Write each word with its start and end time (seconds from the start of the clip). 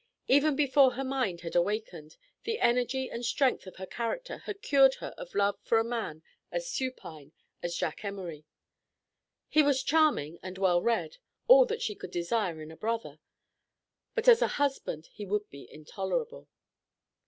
Even 0.27 0.55
before 0.55 0.93
her 0.93 1.03
mind 1.03 1.41
had 1.41 1.55
awakened, 1.55 2.17
the 2.43 2.59
energy 2.59 3.07
and 3.07 3.23
strength 3.23 3.67
of 3.67 3.75
her 3.75 3.85
character 3.85 4.39
had 4.39 4.63
cured 4.63 4.95
her 4.95 5.13
of 5.15 5.35
love 5.35 5.59
for 5.61 5.77
a 5.77 5.83
man 5.83 6.23
as 6.51 6.67
supine 6.67 7.33
as 7.61 7.75
Jack 7.77 8.03
Emory. 8.03 8.43
He 9.47 9.61
was 9.61 9.83
charming 9.83 10.39
and 10.41 10.57
well 10.57 10.81
read, 10.81 11.17
all 11.47 11.65
that 11.67 11.83
she 11.83 11.93
could 11.93 12.09
desire 12.09 12.63
in 12.63 12.71
a 12.71 12.75
brother, 12.75 13.19
but 14.15 14.27
as 14.27 14.41
a 14.41 14.47
husband 14.57 15.07
he 15.13 15.23
would 15.23 15.47
be 15.51 15.71
intolerable. 15.71 16.47